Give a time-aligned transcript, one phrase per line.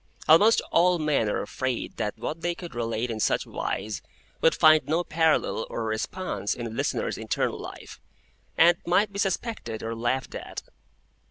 [0.27, 4.01] Almost all men are afraid that what they could relate in such wise
[4.41, 8.01] would find no parallel or response in a listener's internal life,
[8.57, 10.63] and might be suspected or laughed at.